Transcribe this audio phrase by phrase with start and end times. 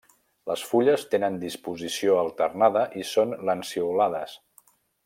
[0.51, 4.39] Les fulles tenen disposició alternada i són lanceolades.